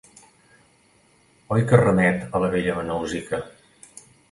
Oi 1.57 1.67
que 1.73 1.79
remet 1.83 2.25
a 2.25 2.43
la 2.47 2.51
bella 2.57 2.89
Nausica. 2.91 3.43